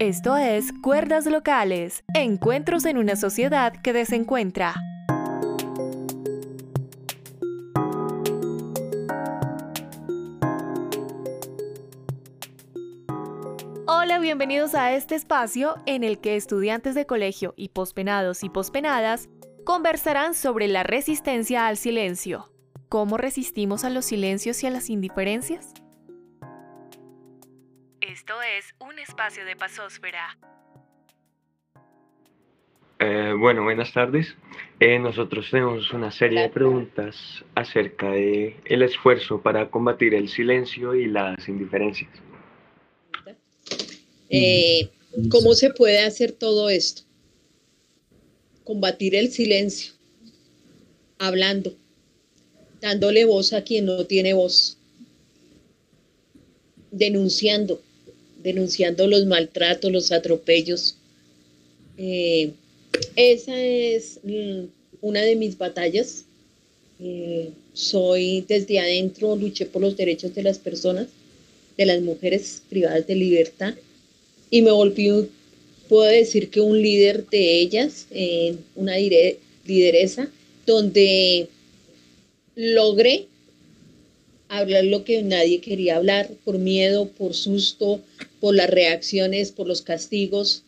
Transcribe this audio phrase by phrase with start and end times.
[0.00, 4.74] Esto es Cuerdas Locales, encuentros en una sociedad que desencuentra.
[13.86, 19.28] Hola, bienvenidos a este espacio en el que estudiantes de colegio y pospenados y pospenadas
[19.66, 22.50] conversarán sobre la resistencia al silencio.
[22.88, 25.74] ¿Cómo resistimos a los silencios y a las indiferencias?
[28.20, 30.36] Esto es un espacio de pasósfera.
[32.98, 34.36] Eh, bueno, buenas tardes.
[34.78, 37.16] Eh, nosotros tenemos una serie de preguntas
[37.54, 42.10] acerca de el esfuerzo para combatir el silencio y las indiferencias.
[44.28, 44.90] Eh,
[45.30, 47.04] ¿Cómo se puede hacer todo esto?
[48.64, 49.94] Combatir el silencio,
[51.18, 51.74] hablando,
[52.82, 54.76] dándole voz a quien no tiene voz,
[56.90, 57.80] denunciando,
[58.42, 60.96] denunciando los maltratos, los atropellos.
[61.98, 62.50] Eh,
[63.16, 64.64] esa es mm,
[65.00, 66.24] una de mis batallas.
[67.00, 71.06] Eh, soy desde adentro, luché por los derechos de las personas,
[71.76, 73.74] de las mujeres privadas de libertad
[74.50, 75.28] y me volví,
[75.88, 78.06] puedo decir que un líder de ellas,
[78.74, 78.96] una
[79.64, 80.28] lideresa,
[80.66, 81.48] donde
[82.56, 83.26] logré
[84.50, 88.00] hablar lo que nadie quería hablar, por miedo, por susto,
[88.40, 90.64] por las reacciones, por los castigos,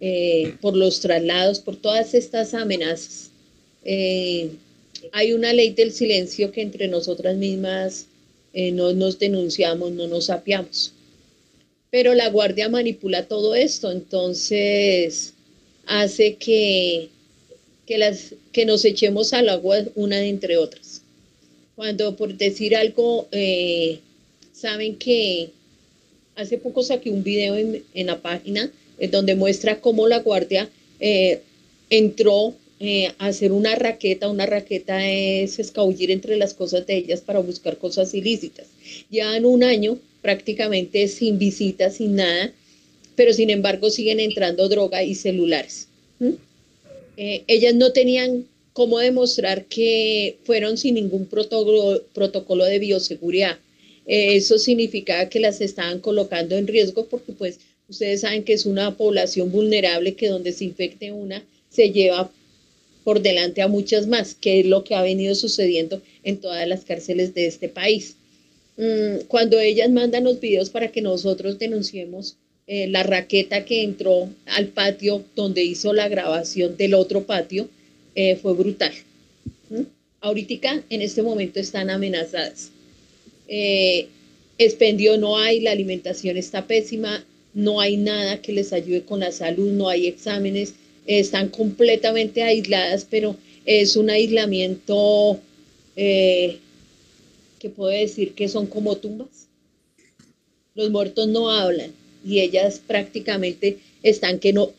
[0.00, 3.30] eh, por los traslados, por todas estas amenazas.
[3.84, 4.50] Eh,
[5.12, 8.06] hay una ley del silencio que entre nosotras mismas
[8.52, 10.92] eh, no nos denunciamos, no nos apiamos.
[11.90, 15.32] Pero la guardia manipula todo esto, entonces
[15.86, 17.08] hace que,
[17.86, 21.02] que, las, que nos echemos al agua una entre otras.
[21.76, 23.28] Cuando por decir algo,
[24.52, 25.50] saben que
[26.34, 28.70] hace poco saqué un video en, la página
[29.10, 30.68] donde muestra cómo la guardia
[31.00, 31.40] eh,
[31.90, 34.28] entró eh, a hacer una raqueta.
[34.28, 38.66] Una raqueta es escabullir entre las cosas de ellas para buscar cosas ilícitas.
[39.10, 42.52] En un año prácticamente sin visitas, sin nada,
[43.14, 45.88] pero sin embargo siguen entrando droga y celulares.
[47.16, 53.58] Eh, ellas no tenían cómo demostrar que fueron sin ningún protocolo, de bioseguridad
[54.06, 58.66] eh, eso significaba que las estaban colocando en riesgo porque pues ustedes saben que es
[58.66, 62.30] una población vulnerable que donde se infecte una se lleva
[63.02, 66.84] por delante a muchas más, que es lo que ha venido sucediendo en todas las
[66.84, 68.16] cárceles de este país.
[68.76, 74.28] Mm, cuando ellas mandan los videos para que nosotros denunciemos eh, la raqueta que entró
[74.44, 77.70] al patio donde hizo la grabación del otro patio,
[78.16, 78.92] eh, fue brutal.
[79.70, 79.82] ¿Mm?
[80.20, 82.72] Ahorita, en este momento, están amenazadas
[83.48, 84.08] eh,
[84.58, 87.24] expendio no hay, la alimentación está pésima,
[87.54, 90.74] no hay nada que les ayude con la salud, no hay exámenes,
[91.06, 95.40] están completamente aisladas, pero es un aislamiento
[95.94, 96.58] eh,
[97.58, 99.48] que puedo decir que son como tumbas.
[100.74, 101.92] Los muertos no hablan
[102.24, 104.72] y ellas prácticamente están que no,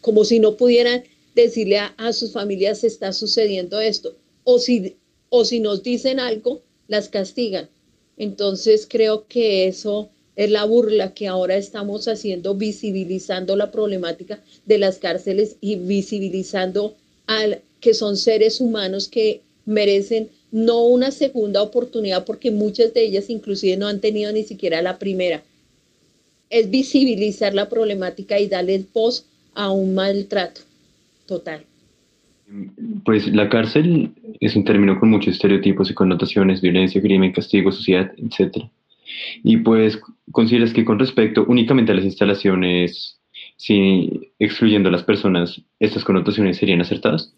[0.00, 1.04] como, si no pudieran
[1.34, 4.14] decirle a, sus familias está sucediendo esto.
[4.44, 4.96] O si,
[5.28, 7.68] o si nos dicen algo, las castigan.
[8.16, 14.78] Entonces creo que eso es la burla que ahora estamos haciendo, visibilizando la problemática de
[14.78, 16.94] las cárceles y visibilizando
[17.26, 23.30] al que son seres humanos que merecen no una segunda oportunidad porque muchas de ellas
[23.30, 25.42] inclusive no han tenido ni siquiera la primera.
[26.50, 29.24] Es visibilizar la problemática y darle voz
[29.54, 30.60] a un maltrato
[31.26, 31.66] total.
[33.04, 38.12] Pues la cárcel es un término con muchos estereotipos y connotaciones, violencia, crimen, castigo, sociedad,
[38.18, 38.64] etc.
[39.42, 39.98] Y pues,
[40.30, 43.18] ¿consideras que con respecto únicamente a las instalaciones,
[43.56, 47.34] si excluyendo a las personas, estas connotaciones serían acertadas?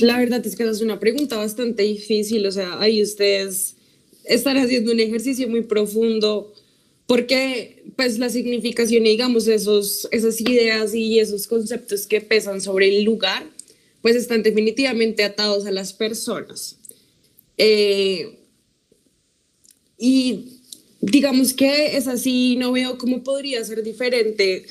[0.00, 3.76] La verdad es que es una pregunta bastante difícil, o sea, ahí ustedes
[4.24, 6.52] están haciendo un ejercicio muy profundo
[7.06, 13.04] porque pues la significación, digamos, esos, esas ideas y esos conceptos que pesan sobre el
[13.04, 13.44] lugar,
[14.02, 16.76] pues están definitivamente atados a las personas.
[17.56, 18.38] Eh,
[19.98, 20.60] y
[21.00, 24.66] digamos que es así, no veo cómo podría ser diferente,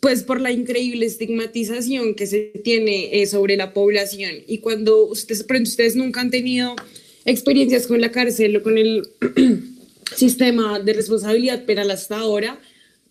[0.00, 4.32] pues por la increíble estigmatización que se tiene eh, sobre la población.
[4.46, 6.74] Y cuando ustedes, ustedes nunca han tenido
[7.24, 9.08] experiencias con la cárcel o con el
[10.16, 12.60] sistema de responsabilidad penal hasta ahora,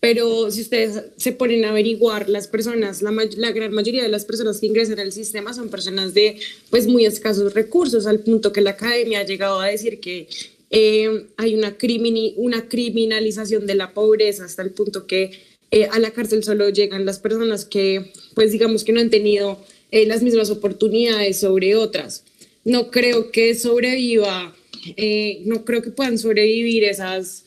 [0.00, 4.24] pero si ustedes se ponen a averiguar, las personas, la, la, gran mayoría de las
[4.24, 6.40] personas que ingresan al sistema son personas de
[6.70, 10.26] pues muy escasos recursos, al punto que la academia ha llegado a decir que
[10.74, 15.30] eh, hay una, crimini, una criminalización de la pobreza hasta el punto que
[15.70, 19.62] eh, a la cárcel solo llegan las personas que, pues digamos que no han tenido
[19.90, 22.24] eh, las mismas oportunidades sobre otras.
[22.64, 24.56] No creo que sobreviva,
[24.96, 27.44] eh, no creo que puedan sobrevivir esas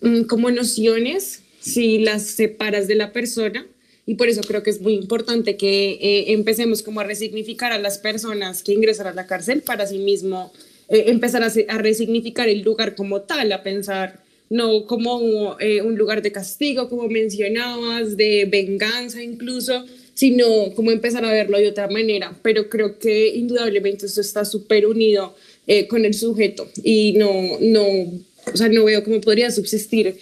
[0.00, 3.66] mm, como nociones si las separas de la persona.
[4.04, 7.98] Y por eso creo que es muy importante que empecemos como a resignificar a las
[7.98, 10.52] personas que ingresan a la cárcel para sí mismo
[10.88, 14.22] empezar a, resignificar el lugar como tal, a pensar
[14.52, 20.44] no como eh, un lugar de castigo, como mencionabas, de venganza incluso, sino
[20.74, 22.36] como empezar a verlo de otra manera.
[22.42, 25.34] Pero creo que indudablemente esto está súper unido
[25.66, 30.16] eh, con el sujeto y no, no, o sea, no veo cómo podría subsistir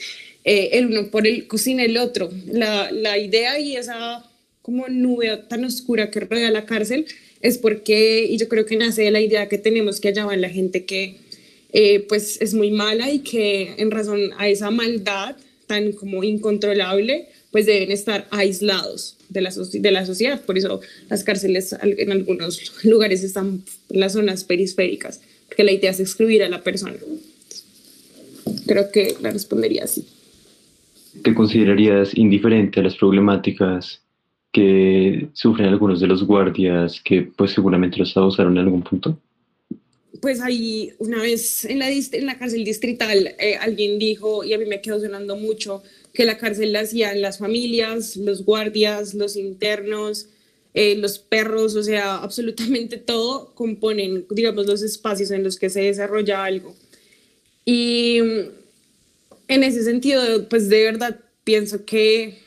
[0.45, 2.31] eh, el uno por el, sin el otro.
[2.51, 4.25] La, la idea y esa
[4.63, 7.07] como nube tan oscura que rodea la cárcel
[7.41, 10.37] es porque, y yo creo que nace de la idea que tenemos que allá va
[10.37, 11.17] la gente que
[11.73, 17.29] eh, pues es muy mala y que en razón a esa maldad tan como incontrolable,
[17.53, 20.41] pues deben estar aislados de la, de la sociedad.
[20.45, 25.21] Por eso las cárceles en algunos lugares están en las zonas periféricas,
[25.61, 26.95] porque la idea es excluir a la persona.
[28.67, 30.07] Creo que la respondería así.
[31.23, 34.01] ¿Te considerarías indiferente a las problemáticas
[34.53, 39.19] que sufren algunos de los guardias que pues seguramente los abusaron en algún punto?
[40.21, 44.59] pues ahí una vez en la, en la cárcel distrital eh, alguien dijo, y a
[44.59, 45.83] mí me quedó sonando mucho,
[46.13, 50.27] que la cárcel la hacían las familias, los guardias, los internos,
[50.75, 55.82] eh, los perros, o sea, absolutamente todo componen, digamos, los espacios en los que se
[55.82, 56.75] desarrolla algo.
[57.64, 58.19] Y
[59.49, 62.38] en ese sentido, pues de verdad pienso que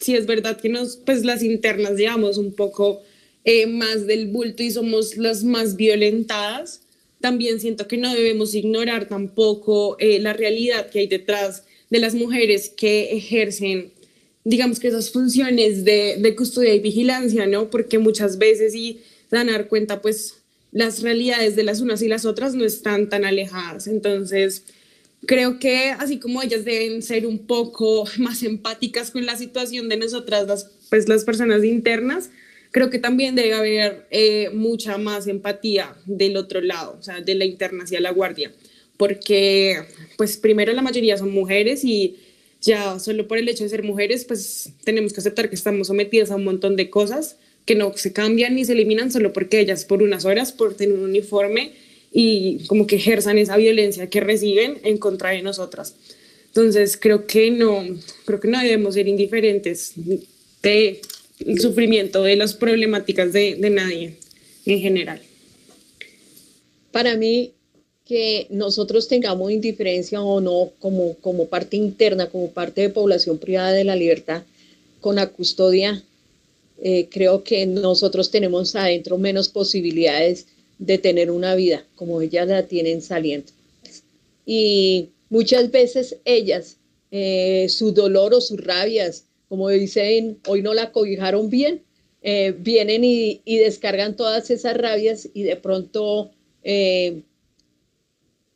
[0.00, 3.02] sí es verdad que nos, pues las internas llevamos un poco
[3.44, 6.82] eh, más del bulto y somos las más violentadas,
[7.20, 12.14] también siento que no debemos ignorar tampoco eh, la realidad que hay detrás de las
[12.14, 13.92] mujeres que ejercen,
[14.44, 17.70] digamos que esas funciones de, de custodia y vigilancia, ¿no?
[17.70, 19.00] Porque muchas veces y
[19.30, 20.36] dan dar cuenta, pues
[20.72, 23.86] las realidades de las unas y las otras no están tan alejadas.
[23.86, 24.64] Entonces,
[25.26, 29.96] creo que así como ellas deben ser un poco más empáticas con la situación de
[29.96, 32.30] nosotras, las, pues las personas internas,
[32.70, 37.34] creo que también debe haber eh, mucha más empatía del otro lado, o sea, de
[37.34, 38.52] la interna hacia la guardia,
[38.96, 39.82] porque
[40.16, 42.16] pues primero la mayoría son mujeres y
[42.60, 46.30] ya solo por el hecho de ser mujeres, pues tenemos que aceptar que estamos sometidas
[46.30, 49.84] a un montón de cosas que no se cambian ni se eliminan solo porque ellas
[49.84, 51.72] por unas horas, por tener un uniforme
[52.12, 55.94] y como que ejerzan esa violencia que reciben en contra de nosotras.
[56.48, 57.84] Entonces creo que no,
[58.24, 59.92] creo que no debemos ser indiferentes
[60.62, 61.00] de
[61.38, 64.16] el sufrimiento de las problemáticas de, de nadie
[64.66, 65.22] en general.
[66.90, 67.54] Para mí,
[68.10, 73.70] que nosotros tengamos indiferencia o no como, como parte interna, como parte de población privada
[73.70, 74.42] de la libertad
[75.00, 76.02] con la custodia,
[76.82, 80.48] eh, creo que nosotros tenemos adentro menos posibilidades
[80.80, 83.52] de tener una vida como ellas la tienen saliendo.
[84.44, 86.78] Y muchas veces ellas,
[87.12, 91.82] eh, su dolor o sus rabias como dicen, hoy no la cobijaron bien,
[92.22, 96.32] eh, vienen y, descargan todas esas rabias y de pronto
[96.64, 97.22] eh,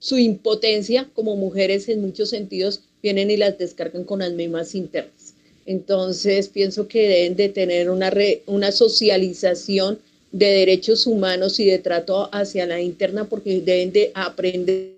[0.05, 5.33] su impotencia como mujeres en muchos sentidos vienen y las descargan con las mismas internas.
[5.65, 8.13] Entonces pienso que deben de tener una,
[8.45, 9.99] una socialización
[10.31, 14.93] de derechos humanos y de trato hacia la interna porque deben de aprender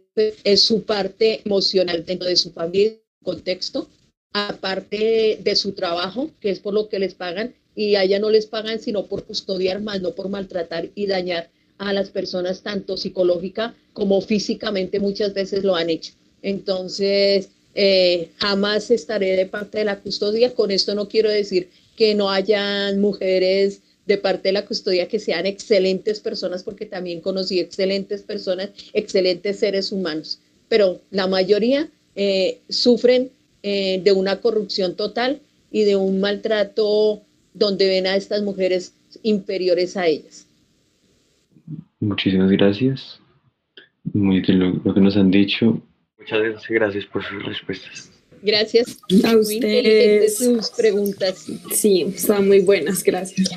[0.56, 3.88] su parte emocional dentro de su familia, contexto,
[4.32, 8.46] aparte de, su trabajo, que es por lo que les pagan, y allá no les
[8.46, 11.48] pagan sino por custodiar más, no por maltratar y dañar
[11.78, 16.12] a las personas tanto psicológica como físicamente muchas veces lo han hecho.
[16.42, 20.54] Entonces, eh, jamás estaré de parte de la custodia.
[20.54, 25.18] Con esto no quiero decir que no hayan mujeres de parte de la custodia que
[25.18, 32.60] sean excelentes personas, porque también conocí excelentes personas, excelentes seres humanos, pero la mayoría eh,
[32.68, 33.30] sufren
[33.62, 35.40] eh, de una corrupción total
[35.72, 38.92] y de un maltrato donde ven a estas mujeres
[39.22, 40.45] inferiores a ellas.
[42.00, 43.20] Muchísimas gracias.
[44.12, 45.80] Muy útil lo, que nos han dicho.
[46.18, 48.12] Muchas gracias por sus respuestas.
[48.42, 48.98] Gracias.
[49.24, 50.38] A ustedes.
[50.38, 51.46] sus preguntas.
[51.72, 53.02] Sí, están muy buenas.
[53.02, 53.48] Gracias.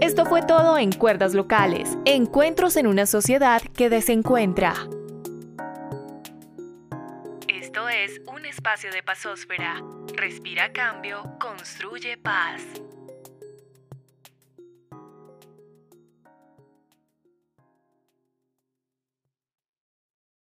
[0.00, 4.74] Esto fue todo en Cuerdas Locales, encuentros en una sociedad que desencuentra.
[7.72, 9.80] Esto es un espacio de pasósfera.
[10.16, 12.64] Respira cambio, construye paz.